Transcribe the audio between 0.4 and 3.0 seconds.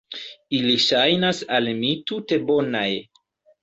Ili ŝajnas al mi tute bonaj.